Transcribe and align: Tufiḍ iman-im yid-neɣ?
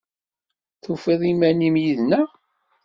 Tufiḍ 0.83 1.21
iman-im 1.31 1.75
yid-neɣ? 1.83 2.29